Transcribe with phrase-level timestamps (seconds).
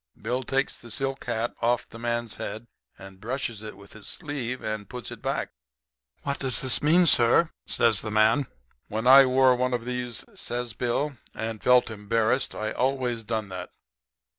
[0.19, 2.65] Bill takes the silk hat off the man's head
[2.97, 5.51] and brushes it with his sleeve and puts it back.
[6.23, 8.47] "'What does this mean, sir?' says the man.
[8.87, 13.69] "'When I wore one of these,' says Bill, 'and felt embarrassed, I always done that.